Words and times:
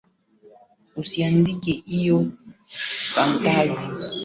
Usiandike 1.01 1.71
hiyo 1.85 2.17
sentensi 3.11 3.87